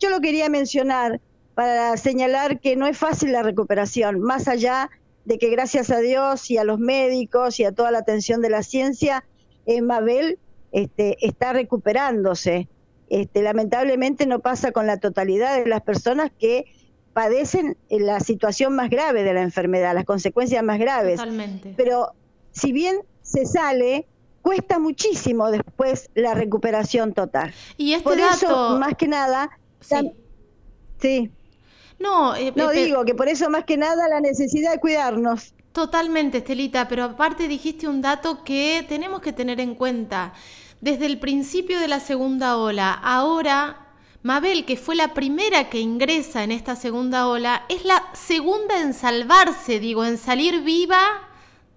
Yo 0.00 0.10
lo 0.10 0.20
quería 0.20 0.48
mencionar 0.48 1.20
para 1.54 1.96
señalar 1.96 2.58
que 2.58 2.74
no 2.74 2.86
es 2.86 2.98
fácil 2.98 3.32
la 3.32 3.42
recuperación, 3.42 4.20
más 4.20 4.48
allá 4.48 4.90
de 5.24 5.38
que 5.38 5.50
gracias 5.50 5.90
a 5.90 6.00
Dios 6.00 6.50
y 6.50 6.58
a 6.58 6.64
los 6.64 6.80
médicos 6.80 7.60
y 7.60 7.64
a 7.64 7.72
toda 7.72 7.90
la 7.92 7.98
atención 7.98 8.40
de 8.40 8.50
la 8.50 8.62
ciencia, 8.62 9.24
eh, 9.66 9.82
Mabel 9.82 10.38
este, 10.72 11.16
está 11.24 11.52
recuperándose. 11.52 12.68
Este, 13.08 13.42
lamentablemente 13.42 14.26
no 14.26 14.40
pasa 14.40 14.72
con 14.72 14.86
la 14.86 14.98
totalidad 14.98 15.58
de 15.58 15.66
las 15.66 15.82
personas 15.82 16.30
que 16.38 16.64
padecen 17.12 17.76
la 17.88 18.20
situación 18.20 18.74
más 18.74 18.90
grave 18.90 19.22
de 19.22 19.32
la 19.32 19.42
enfermedad, 19.42 19.94
las 19.94 20.04
consecuencias 20.04 20.62
más 20.62 20.78
graves. 20.78 21.16
Totalmente. 21.16 21.72
Pero 21.76 22.12
si 22.52 22.72
bien 22.72 22.96
se 23.22 23.46
sale, 23.46 24.06
cuesta 24.42 24.78
muchísimo 24.78 25.50
después 25.50 26.10
la 26.14 26.34
recuperación 26.34 27.14
total. 27.14 27.54
Y 27.76 27.94
este 27.94 28.04
por 28.04 28.18
dato... 28.18 28.34
eso, 28.34 28.78
más 28.78 28.94
que 28.94 29.08
nada, 29.08 29.50
sí. 31.00 31.30
No, 31.98 32.36
eh, 32.36 32.52
no 32.54 32.70
digo 32.70 33.04
que 33.04 33.14
por 33.14 33.28
eso 33.28 33.48
más 33.48 33.64
que 33.64 33.76
nada 33.76 34.08
la 34.08 34.20
necesidad 34.20 34.72
de 34.72 34.78
cuidarnos. 34.78 35.54
Totalmente, 35.72 36.38
Estelita, 36.38 36.88
pero 36.88 37.04
aparte 37.04 37.48
dijiste 37.48 37.88
un 37.88 38.02
dato 38.02 38.44
que 38.44 38.84
tenemos 38.88 39.20
que 39.20 39.32
tener 39.32 39.60
en 39.60 39.74
cuenta 39.74 40.32
desde 40.80 41.06
el 41.06 41.18
principio 41.18 41.80
de 41.80 41.88
la 41.88 42.00
segunda 42.00 42.56
ola. 42.56 42.92
Ahora, 42.92 43.86
Mabel, 44.22 44.64
que 44.64 44.76
fue 44.76 44.94
la 44.94 45.14
primera 45.14 45.70
que 45.70 45.80
ingresa 45.80 46.42
en 46.44 46.52
esta 46.52 46.76
segunda 46.76 47.28
ola, 47.28 47.64
es 47.68 47.84
la 47.84 48.02
segunda 48.12 48.80
en 48.80 48.92
salvarse, 48.92 49.78
digo, 49.78 50.04
en 50.04 50.18
salir 50.18 50.62
viva 50.62 51.28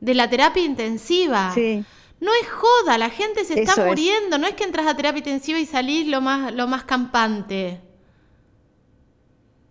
de 0.01 0.13
la 0.13 0.29
terapia 0.29 0.63
intensiva. 0.63 1.51
Sí. 1.53 1.84
No 2.20 2.32
es 2.41 2.50
joda, 2.50 2.98
la 2.98 3.10
gente 3.10 3.46
se 3.46 3.62
está 3.62 3.86
muriendo, 3.86 4.38
no 4.38 4.48
es 4.48 4.53
que 4.56 4.65
entras 4.65 4.88
a 4.88 4.96
terapia 4.96 5.20
intensiva 5.20 5.60
y 5.60 5.65
salís 5.65 6.08
lo 6.08 6.22
más, 6.22 6.53
lo 6.53 6.68
más 6.68 6.84
campante. 6.84 7.82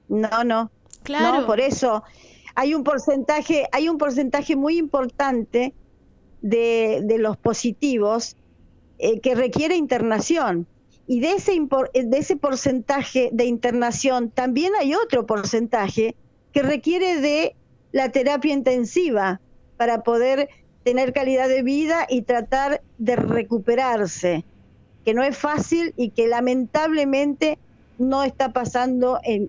No, 0.09 0.45
no. 0.45 0.71
Claro. 1.03 1.41
No, 1.41 1.47
por 1.47 1.61
eso 1.61 2.03
hay 2.55 2.75
un 2.75 2.85
porcentaje, 2.85 3.67
hay 3.71 3.89
un 3.89 3.99
porcentaje 3.99 4.57
muy 4.57 4.79
importante 4.79 5.75
de, 6.41 7.01
de 7.05 7.19
los 7.19 7.37
positivos 7.37 8.37
eh, 8.99 9.21
que 9.21 9.35
requiere 9.35 9.77
internación. 9.77 10.67
Y 11.07 11.21
de 11.21 11.33
ese, 11.33 11.55
eh, 11.55 12.05
de 12.05 12.19
ese 12.19 12.37
porcentaje 12.37 13.31
de 13.33 13.45
internación 13.45 14.31
también 14.31 14.73
hay 14.79 14.95
otro 14.95 15.27
porcentaje 15.27 16.15
que 16.53 16.63
requiere 16.63 17.21
de 17.21 17.57
la 17.93 18.11
terapia 18.11 18.53
intensiva 18.53 19.41
para 19.77 20.03
poder 20.03 20.49
tener 20.85 21.13
calidad 21.13 21.49
de 21.49 21.63
vida 21.63 22.07
y 22.09 22.23
tratar 22.23 22.83
de 22.99 23.17
recuperarse, 23.17 24.45
que 25.05 25.15
no 25.15 25.23
es 25.23 25.37
fácil 25.37 25.95
y 25.97 26.11
que 26.11 26.29
lamentablemente 26.29 27.59
no 27.99 28.23
está 28.23 28.53
pasando 28.53 29.19
en, 29.23 29.49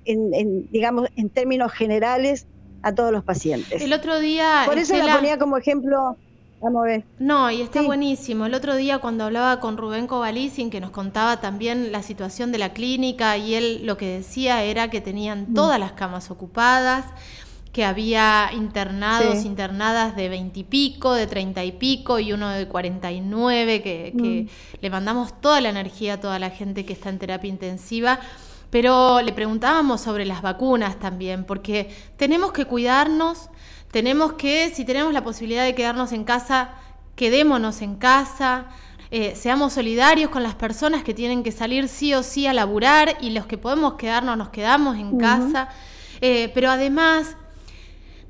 digamos, 0.71 1.09
en 1.15 1.29
términos 1.29 1.71
generales 1.71 2.47
a 2.81 2.93
todos 2.93 3.11
los 3.11 3.23
pacientes. 3.23 3.81
El 3.81 3.93
otro 3.93 4.19
día... 4.19 4.63
Por 4.65 4.77
eso 4.77 4.95
la 4.97 5.15
ponía 5.15 5.37
como 5.37 5.57
ejemplo. 5.57 6.17
No, 7.19 7.49
y 7.49 7.61
está 7.61 7.81
buenísimo. 7.81 8.45
El 8.45 8.53
otro 8.53 8.75
día 8.75 8.99
cuando 8.99 9.23
hablaba 9.23 9.59
con 9.59 9.77
Rubén 9.77 10.07
Covalicin, 10.07 10.69
que 10.69 10.81
nos 10.81 10.91
contaba 10.91 11.39
también 11.39 11.91
la 11.91 12.03
situación 12.03 12.51
de 12.51 12.57
la 12.57 12.73
clínica, 12.73 13.37
y 13.37 13.55
él 13.55 13.85
lo 13.85 13.95
que 13.97 14.07
decía 14.07 14.63
era 14.63 14.89
que 14.89 15.01
tenían 15.01 15.47
mm. 15.49 15.53
todas 15.53 15.79
las 15.79 15.93
camas 15.93 16.31
ocupadas, 16.31 17.05
que 17.71 17.85
había 17.85 18.49
internados, 18.53 19.45
internadas 19.45 20.15
de 20.15 20.27
veintipico, 20.27 21.13
de 21.13 21.27
treinta 21.27 21.63
y 21.63 21.71
pico, 21.71 22.19
y 22.19 22.33
uno 22.33 22.49
de 22.49 22.67
cuarenta 22.67 23.11
y 23.11 23.21
nueve, 23.21 23.81
que, 23.81 24.13
que 24.17 24.43
mm. 24.43 24.79
le 24.81 24.89
mandamos 24.89 25.39
toda 25.39 25.61
la 25.61 25.69
energía 25.69 26.15
a 26.15 26.19
toda 26.19 26.39
la 26.39 26.49
gente 26.49 26.85
que 26.85 26.93
está 26.93 27.09
en 27.09 27.19
terapia 27.19 27.49
intensiva. 27.49 28.19
Pero 28.71 29.21
le 29.21 29.33
preguntábamos 29.33 30.01
sobre 30.01 30.25
las 30.25 30.41
vacunas 30.41 30.99
también, 30.99 31.43
porque 31.43 31.89
tenemos 32.17 32.51
que 32.51 32.65
cuidarnos 32.65 33.49
tenemos 33.91 34.33
que, 34.33 34.69
si 34.69 34.85
tenemos 34.85 35.13
la 35.13 35.23
posibilidad 35.23 35.63
de 35.63 35.75
quedarnos 35.75 36.11
en 36.11 36.23
casa, 36.23 36.71
quedémonos 37.15 37.81
en 37.81 37.95
casa, 37.95 38.67
eh, 39.11 39.35
seamos 39.35 39.73
solidarios 39.73 40.29
con 40.29 40.43
las 40.43 40.53
personas 40.53 41.03
que 41.03 41.15
tienen 41.15 41.41
que 41.41 41.51
salir 41.51 41.87
sí 41.87 42.13
o 42.13 42.21
sí 42.21 42.45
a 42.45 42.53
laburar 42.53 43.17
y 43.21 43.31
los 43.31 43.47
que 43.47 43.57
podemos 43.57 43.95
quedarnos, 43.95 44.37
nos 44.37 44.49
quedamos 44.49 44.97
en 44.97 45.17
casa. 45.17 45.69
Eh, 46.21 46.51
pero 46.53 46.69
además, 46.69 47.35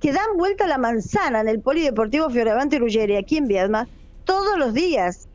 que 0.00 0.12
dan 0.12 0.36
vuelta 0.36 0.68
la 0.68 0.78
manzana 0.78 1.40
en 1.40 1.48
el 1.48 1.60
Polideportivo 1.60 2.30
Fioravante 2.30 2.78
Ruggeri, 2.78 3.16
aquí 3.16 3.38
en 3.38 3.48
Viedma, 3.48 3.88
todos 4.24 4.56
los 4.56 4.72
días. 4.72 5.28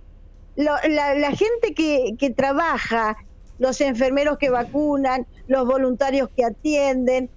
la, 0.56 0.80
la, 0.88 1.32
gente 1.32 1.74
que, 1.76 2.16
que 2.18 2.30
trabaja, 2.30 3.18
los 3.60 3.82
enfermeros 3.82 4.38
que 4.38 4.50
vacunan, 4.50 5.28
los 5.48 5.68
voluntarios 5.68 6.30
que 6.36 6.46
atienden, 6.46 7.30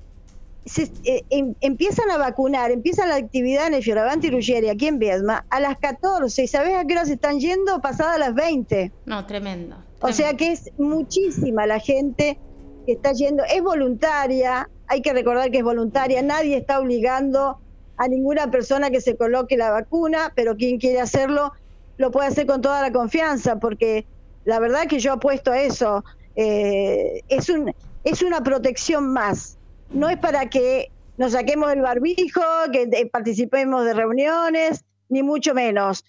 se, 0.65 0.91
eh, 1.05 1.25
em, 1.31 1.55
empiezan 1.61 2.11
a 2.11 2.19
vacunar, 2.19 2.71
empieza 2.71 3.07
la 3.07 3.17
actividad 3.17 3.69
en 3.69 3.75
el 3.75 3.83
Fioravanti 3.83 4.31
Ruggeri, 4.31 4.69
aquí 4.69 4.87
en 4.87 4.99
Viedma, 4.99 5.47
a 5.51 5.61
las 5.61 5.79
14. 5.79 6.43
¿Y 6.43 6.49
sabes 6.49 6.75
a 6.75 6.85
qué 6.85 6.95
hora 6.95 7.07
se 7.07 7.15
están 7.15 7.41
yendo? 7.41 7.81
Pasadas 7.81 8.19
las 8.19 8.35
20. 8.35 8.93
No, 9.07 9.25
tremendo, 9.27 9.77
O 10.01 10.13
sea 10.13 10.35
que 10.35 10.53
es 10.53 10.71
muchísima 10.79 11.67
la 11.67 11.79
gente 11.79 12.39
que 12.87 12.93
está 12.93 13.13
yendo. 13.13 13.45
Es 13.45 13.63
voluntaria, 13.63 14.69
hay 14.87 15.03
que 15.03 15.13
recordar 15.13 15.51
que 15.51 15.59
es 15.59 15.65
voluntaria, 15.65 16.23
nadie 16.23 16.57
está 16.57 16.81
obligando 16.81 17.59
a 17.97 18.09
ninguna 18.09 18.51
persona 18.51 18.91
que 18.91 19.01
se 19.01 19.17
coloque 19.17 19.57
la 19.57 19.71
vacuna, 19.71 20.33
pero 20.35 20.57
quien 20.57 20.79
quiere 20.79 21.01
hacerlo 21.01 21.53
lo 21.97 22.11
puede 22.13 22.29
hacer 22.29 22.47
con 22.47 22.63
toda 22.63 22.81
la 22.81 22.93
confianza, 22.93 23.59
porque 23.59 24.07
la 24.45 24.61
verdad 24.61 24.87
que 24.87 25.01
yo 25.01 25.13
apuesto 25.13 25.51
a 25.51 25.61
eso. 25.61 26.05
Eh, 26.37 27.23
es, 27.29 27.49
un, 27.49 27.75
es 28.05 28.23
una 28.23 28.43
protección 28.43 29.13
más. 29.13 29.58
No 29.91 30.09
es 30.09 30.19
para 30.19 30.49
que 30.51 30.91
nos 31.17 31.33
saquemos 31.33 31.73
el 31.73 31.83
barbijo, 31.83 32.43
que 32.73 33.09
participemos 33.13 33.85
de 33.85 33.95
reuniones, 33.95 34.85
ni 35.09 35.23
mucho 35.23 35.55
menos. 35.55 36.05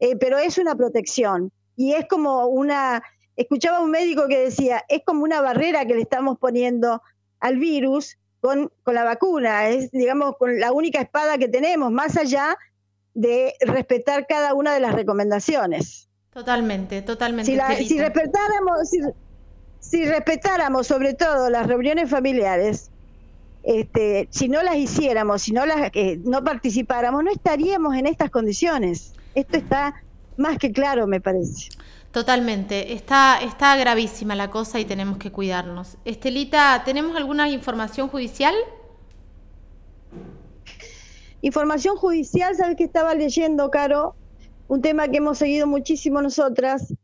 Eh, 0.00 0.16
pero 0.16 0.38
es 0.38 0.58
una 0.58 0.74
protección. 0.74 1.52
Y 1.76 1.92
es 1.92 2.06
como 2.08 2.46
una, 2.46 3.02
escuchaba 3.36 3.80
un 3.80 3.90
médico 3.90 4.28
que 4.28 4.38
decía, 4.38 4.84
es 4.88 5.02
como 5.04 5.24
una 5.24 5.40
barrera 5.40 5.86
que 5.86 5.94
le 5.94 6.02
estamos 6.02 6.38
poniendo 6.38 7.02
al 7.40 7.58
virus 7.58 8.16
con, 8.40 8.70
con 8.82 8.94
la 8.94 9.04
vacuna. 9.04 9.68
Es, 9.68 9.90
digamos, 9.90 10.36
con 10.38 10.58
la 10.58 10.72
única 10.72 11.00
espada 11.00 11.38
que 11.38 11.48
tenemos, 11.48 11.90
más 11.90 12.16
allá 12.16 12.56
de 13.16 13.54
respetar 13.60 14.26
cada 14.26 14.54
una 14.54 14.74
de 14.74 14.80
las 14.80 14.94
recomendaciones. 14.94 16.08
Totalmente, 16.36 17.00
totalmente. 17.00 17.50
Si, 17.50 17.98
respetáramos, 17.98 18.90
si, 19.80 20.04
respetáramos 20.04 20.86
sobre 20.86 21.14
todo 21.14 21.48
las 21.48 21.66
reuniones 21.66 22.10
familiares, 22.10 22.90
este, 23.66 24.28
si 24.30 24.48
no 24.48 24.62
las 24.62 24.76
hiciéramos, 24.76 25.42
si 25.42 25.52
no 25.52 25.66
las 25.66 25.90
eh, 25.92 26.20
no 26.24 26.44
participáramos, 26.44 27.24
no 27.24 27.32
estaríamos 27.32 27.96
en 27.96 28.06
estas 28.06 28.30
condiciones. 28.30 29.12
Esto 29.34 29.56
está 29.56 30.02
más 30.36 30.58
que 30.58 30.70
claro, 30.70 31.08
me 31.08 31.20
parece. 31.20 31.70
Totalmente, 32.12 32.92
está, 32.92 33.40
está 33.40 33.76
gravísima 33.76 34.36
la 34.36 34.50
cosa 34.50 34.78
y 34.78 34.84
tenemos 34.84 35.18
que 35.18 35.32
cuidarnos. 35.32 35.98
Estelita, 36.04 36.82
¿tenemos 36.84 37.16
alguna 37.16 37.48
información 37.50 38.08
judicial? 38.08 38.54
Información 41.42 41.96
judicial, 41.96 42.54
sabes 42.54 42.76
que 42.76 42.84
estaba 42.84 43.14
leyendo, 43.14 43.68
Caro, 43.72 44.14
un 44.68 44.80
tema 44.80 45.08
que 45.08 45.16
hemos 45.16 45.38
seguido 45.38 45.66
muchísimo 45.66 46.22
nosotras, 46.22 46.94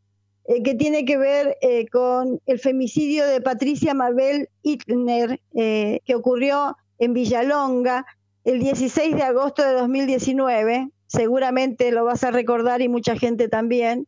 eh, 0.44 0.62
que 0.62 0.74
tiene 0.74 1.04
que 1.04 1.16
ver 1.16 1.56
eh, 1.60 1.86
con 1.88 2.40
el 2.46 2.58
femicidio 2.58 3.26
de 3.26 3.40
Patricia 3.40 3.94
Mabel 3.94 4.48
Hitler, 4.62 5.40
eh, 5.54 6.00
que 6.04 6.14
ocurrió 6.14 6.76
en 6.98 7.14
Villalonga 7.14 8.06
el 8.44 8.60
16 8.60 9.14
de 9.16 9.22
agosto 9.22 9.62
de 9.62 9.72
2019. 9.72 10.90
Seguramente 11.06 11.92
lo 11.92 12.04
vas 12.04 12.24
a 12.24 12.30
recordar 12.30 12.82
y 12.82 12.88
mucha 12.88 13.16
gente 13.16 13.48
también. 13.48 14.06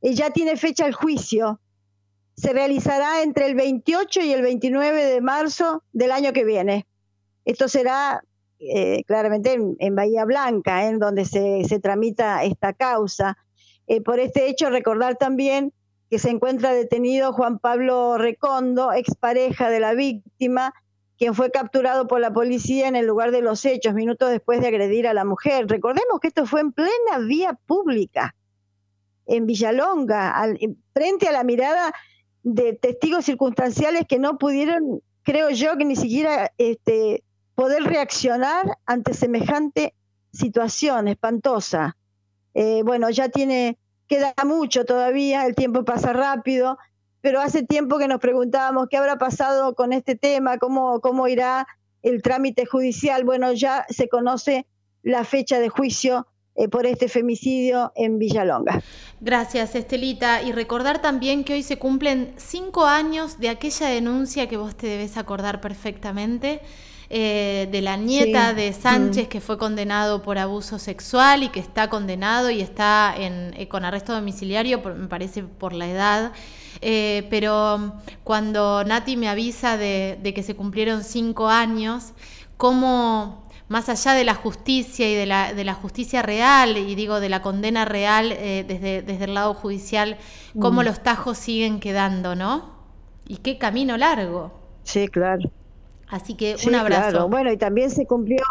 ya 0.00 0.30
tiene 0.30 0.56
fecha 0.56 0.86
el 0.86 0.94
juicio. 0.94 1.60
Se 2.36 2.52
realizará 2.52 3.22
entre 3.22 3.46
el 3.46 3.54
28 3.54 4.22
y 4.22 4.32
el 4.32 4.42
29 4.42 5.04
de 5.04 5.20
marzo 5.20 5.82
del 5.92 6.10
año 6.10 6.32
que 6.32 6.44
viene. 6.44 6.86
Esto 7.44 7.68
será 7.68 8.22
eh, 8.60 9.04
claramente 9.06 9.56
en, 9.78 9.94
Bahía 9.94 10.26
Blanca, 10.26 10.86
en 10.86 10.98
donde 10.98 11.24
se, 11.24 11.80
tramita 11.80 12.44
esta 12.44 12.74
causa. 12.74 13.38
Eh, 13.90 14.00
por 14.00 14.20
este 14.20 14.48
hecho, 14.48 14.70
recordar 14.70 15.16
también 15.16 15.72
que 16.10 16.20
se 16.20 16.30
encuentra 16.30 16.72
detenido 16.72 17.32
Juan 17.32 17.58
Pablo 17.58 18.18
Recondo, 18.18 18.92
expareja 18.92 19.68
de 19.68 19.80
la 19.80 19.94
víctima, 19.94 20.72
quien 21.18 21.34
fue 21.34 21.50
capturado 21.50 22.06
por 22.06 22.20
la 22.20 22.32
policía 22.32 22.86
en 22.86 22.94
el 22.94 23.08
lugar 23.08 23.32
de 23.32 23.42
los 23.42 23.64
hechos, 23.64 23.92
minutos 23.92 24.30
después 24.30 24.60
de 24.60 24.68
agredir 24.68 25.08
a 25.08 25.12
la 25.12 25.24
mujer. 25.24 25.66
Recordemos 25.66 26.20
que 26.20 26.28
esto 26.28 26.46
fue 26.46 26.60
en 26.60 26.70
plena 26.70 27.18
vía 27.26 27.58
pública, 27.66 28.36
en 29.26 29.46
Villalonga, 29.46 30.40
frente 30.94 31.26
a 31.26 31.32
la 31.32 31.42
mirada 31.42 31.92
de 32.44 32.74
testigos 32.74 33.24
circunstanciales 33.24 34.06
que 34.08 34.20
no 34.20 34.38
pudieron, 34.38 35.02
creo 35.24 35.50
yo, 35.50 35.76
que 35.76 35.84
ni 35.84 35.96
siquiera 35.96 36.52
este, 36.58 37.24
poder 37.56 37.82
reaccionar 37.82 38.66
ante 38.86 39.14
semejante 39.14 39.94
situación 40.32 41.08
espantosa. 41.08 41.96
Eh, 42.54 42.82
bueno, 42.84 43.10
ya 43.10 43.28
tiene, 43.28 43.78
queda 44.10 44.34
mucho 44.44 44.84
todavía, 44.84 45.46
el 45.46 45.54
tiempo 45.54 45.84
pasa 45.84 46.12
rápido, 46.12 46.78
pero 47.20 47.40
hace 47.40 47.62
tiempo 47.62 47.96
que 47.96 48.08
nos 48.08 48.18
preguntábamos 48.18 48.88
qué 48.90 48.96
habrá 48.96 49.18
pasado 49.18 49.76
con 49.76 49.92
este 49.92 50.16
tema, 50.16 50.58
cómo, 50.58 51.00
cómo 51.00 51.28
irá 51.28 51.68
el 52.02 52.20
trámite 52.20 52.66
judicial. 52.66 53.22
Bueno, 53.22 53.52
ya 53.52 53.86
se 53.88 54.08
conoce 54.08 54.66
la 55.04 55.22
fecha 55.22 55.60
de 55.60 55.68
juicio 55.68 56.26
eh, 56.56 56.68
por 56.68 56.86
este 56.86 57.08
femicidio 57.08 57.92
en 57.94 58.18
Villalonga. 58.18 58.82
Gracias, 59.20 59.76
Estelita. 59.76 60.42
Y 60.42 60.50
recordar 60.50 61.00
también 61.00 61.44
que 61.44 61.52
hoy 61.52 61.62
se 61.62 61.78
cumplen 61.78 62.34
cinco 62.36 62.86
años 62.86 63.38
de 63.38 63.50
aquella 63.50 63.86
denuncia 63.86 64.48
que 64.48 64.56
vos 64.56 64.76
te 64.76 64.88
debes 64.88 65.18
acordar 65.18 65.60
perfectamente 65.60 66.62
eh, 67.12 67.68
de 67.72 67.82
la 67.82 67.96
nieta 67.96 68.54
de 68.54 68.72
Sánchez 68.72 69.26
mm. 69.26 69.28
que 69.28 69.40
fue 69.40 69.58
condenado 69.58 70.22
por 70.22 70.38
abuso 70.38 70.78
sexual 70.78 71.42
y 71.42 71.48
que 71.48 71.58
está 71.58 71.90
condenado 71.90 72.50
y 72.50 72.60
está 72.60 73.12
en, 73.18 73.52
eh, 73.56 73.66
con 73.66 73.84
arresto 73.84 74.12
domiciliario, 74.12 74.80
me 74.80 75.08
parece 75.08 75.42
por 75.42 75.72
la 75.72 75.88
edad. 75.88 76.32
Eh, 76.80 77.26
pero 77.28 77.94
cuando 78.22 78.84
Nati 78.84 79.16
me 79.16 79.28
avisa 79.28 79.76
de, 79.76 80.20
que 80.32 80.44
se 80.44 80.54
cumplieron 80.54 81.02
cinco 81.02 81.48
años, 81.48 82.12
cómo 82.56 83.48
más 83.66 83.88
allá 83.88 84.12
de 84.12 84.22
la 84.22 84.34
justicia 84.36 85.10
y 85.10 85.16
de 85.16 85.26
la, 85.26 85.52
de 85.52 85.64
la 85.64 85.74
justicia 85.74 86.22
real, 86.22 86.76
y 86.76 86.94
digo 86.94 87.18
de 87.18 87.28
la 87.28 87.42
condena 87.42 87.84
real 87.84 88.28
desde, 88.28 89.02
desde 89.02 89.24
el 89.24 89.34
lado 89.34 89.54
judicial, 89.54 90.16
cómo 90.60 90.82
mm. 90.82 90.84
los 90.84 91.02
tajos 91.02 91.38
siguen 91.38 91.80
quedando, 91.80 92.36
¿no? 92.36 92.70
Y 93.26 93.38
qué 93.38 93.58
camino 93.58 93.96
largo. 93.96 94.52
Sí, 94.84 95.08
claro. 95.08 95.50
Así 96.10 96.34
que 96.34 96.56
un 96.66 96.74
abrazo. 96.74 97.28
Bueno, 97.28 97.52
y 97.52 97.56
también 97.56 97.90
se 97.90 98.06
cumplió 98.06 98.42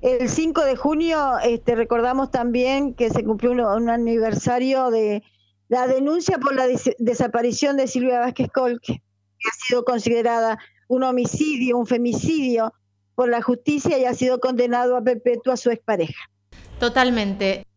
el 0.00 0.28
5 0.28 0.64
de 0.64 0.76
junio, 0.76 1.38
este, 1.42 1.74
recordamos 1.74 2.30
también 2.30 2.94
que 2.94 3.10
se 3.10 3.24
cumplió 3.24 3.50
un, 3.50 3.90
aniversario 3.90 4.90
de 4.90 5.24
la 5.68 5.88
denuncia 5.88 6.38
por 6.38 6.54
la 6.54 6.66
desaparición 6.98 7.76
de 7.76 7.88
Silvia 7.88 8.20
Vázquez 8.20 8.48
Colque, 8.52 9.02
que 9.38 9.48
ha 9.48 9.66
sido 9.66 9.84
considerada 9.84 10.58
un 10.86 11.02
homicidio, 11.02 11.76
un 11.76 11.86
femicidio 11.86 12.72
por 13.16 13.28
la 13.28 13.42
justicia 13.42 13.98
y 13.98 14.04
ha 14.04 14.14
sido 14.14 14.38
condenado 14.38 14.96
a 14.96 15.02
perpetua 15.02 15.54
a 15.54 15.56
su 15.56 15.70
expareja. 15.70 16.30
Totalmente. 16.78 17.67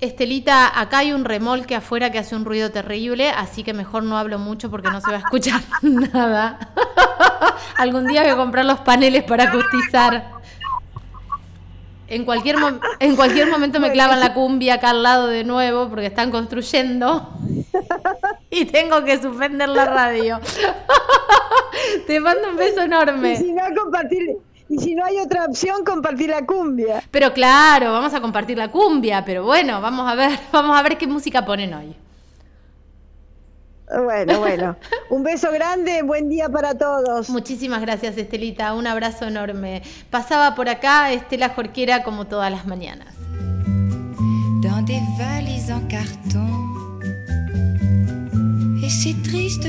Estelita, 0.00 0.80
acá 0.80 0.98
hay 0.98 1.12
un 1.12 1.26
remolque 1.26 1.74
afuera 1.74 2.10
que 2.10 2.18
hace 2.18 2.34
un 2.34 2.46
ruido 2.46 2.70
terrible, 2.70 3.28
así 3.28 3.62
que 3.62 3.74
mejor 3.74 4.02
no 4.02 4.16
hablo 4.16 4.38
mucho 4.38 4.70
porque 4.70 4.90
no 4.90 5.02
se 5.02 5.10
va 5.10 5.16
a 5.16 5.20
escuchar 5.20 5.60
nada. 5.82 6.72
Algún 7.76 8.06
día 8.06 8.22
voy 8.22 8.30
a 8.30 8.36
comprar 8.36 8.64
los 8.64 8.80
paneles 8.80 9.24
para 9.24 9.44
acustizar. 9.44 10.40
En 12.08 12.24
cualquier, 12.24 12.56
en 12.98 13.14
cualquier 13.14 13.48
momento 13.50 13.78
me 13.78 13.92
clavan 13.92 14.20
la 14.20 14.34
cumbia 14.34 14.74
acá 14.74 14.90
al 14.90 15.02
lado 15.02 15.28
de 15.28 15.44
nuevo 15.44 15.88
porque 15.88 16.06
están 16.06 16.30
construyendo 16.32 17.32
y 18.50 18.64
tengo 18.64 19.04
que 19.04 19.20
suspender 19.20 19.68
la 19.68 19.84
radio. 19.84 20.40
Te 22.06 22.18
mando 22.18 22.48
un 22.48 22.56
beso 22.56 22.80
enorme. 22.80 23.36
si 23.36 23.52
no, 23.52 23.62
compartir, 23.80 24.38
y 24.70 24.78
si 24.78 24.94
no 24.94 25.04
hay 25.04 25.18
otra 25.18 25.46
opción, 25.46 25.84
compartir 25.84 26.30
la 26.30 26.46
cumbia. 26.46 27.02
Pero 27.10 27.32
claro, 27.32 27.92
vamos 27.92 28.14
a 28.14 28.20
compartir 28.20 28.56
la 28.56 28.70
cumbia, 28.70 29.24
pero 29.24 29.42
bueno, 29.42 29.80
vamos 29.80 30.08
a 30.08 30.14
ver, 30.14 30.30
vamos 30.52 30.78
a 30.78 30.82
ver 30.82 30.96
qué 30.96 31.08
música 31.08 31.44
ponen 31.44 31.74
hoy. 31.74 31.96
Bueno, 34.04 34.38
bueno. 34.38 34.76
Un 35.10 35.24
beso 35.24 35.50
grande, 35.50 36.02
buen 36.02 36.28
día 36.28 36.48
para 36.48 36.78
todos. 36.78 37.28
Muchísimas 37.30 37.80
gracias, 37.80 38.16
Estelita. 38.16 38.72
Un 38.74 38.86
abrazo 38.86 39.26
enorme. 39.26 39.82
Pasaba 40.08 40.54
por 40.54 40.68
acá 40.68 41.12
Estela 41.12 41.48
Jorquera 41.48 42.04
como 42.04 42.28
todas 42.28 42.52
las 42.52 42.64
mañanas. 42.64 43.16
Dans 44.62 44.84
des 44.84 45.02
valises 45.18 45.70
en 45.70 45.80
carton. 45.88 46.60
Et 48.82 48.88
c'est 48.88 49.20
triste 49.22 49.66